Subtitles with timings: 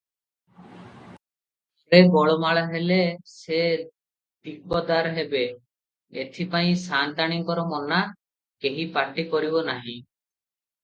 [1.89, 2.97] ଘରେ ଗୋଳମାଳ ହେଲେ
[3.33, 3.59] ସେ
[4.49, 5.45] ଦିକଦାର ହେବେ,
[6.25, 8.05] ଏଥିପାଇଁ ସାନ୍ତାଣୀଙ୍କର ମନା,
[8.67, 9.99] କେହି ପାଟି କରିବେ ନାହିଁ।